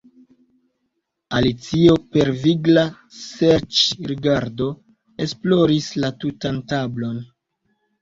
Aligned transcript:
Alicio 1.39 1.97
per 2.15 2.31
vigla 2.47 2.87
serĉrigardo 3.19 4.73
esploris 5.29 5.95
la 6.03 6.15
tutan 6.27 6.63
tablon. 6.77 7.27